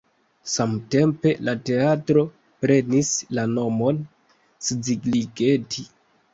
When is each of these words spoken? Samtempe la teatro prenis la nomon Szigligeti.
Samtempe 0.51 1.33
la 1.49 1.53
teatro 1.71 2.25
prenis 2.65 3.13
la 3.41 3.47
nomon 3.55 4.03
Szigligeti. 4.71 5.91